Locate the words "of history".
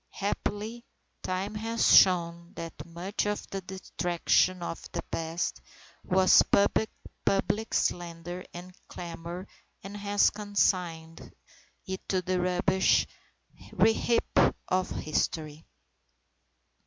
14.67-15.63